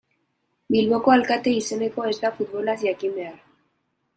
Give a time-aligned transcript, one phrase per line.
[0.75, 3.37] Bilboko alkate izateko ez da futbolaz jakin behar.